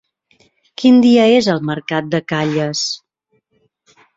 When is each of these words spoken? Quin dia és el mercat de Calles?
Quin 0.81 0.97
dia 1.03 1.27
és 1.41 1.49
el 1.53 1.61
mercat 1.71 2.09
de 2.15 2.23
Calles? 2.33 2.85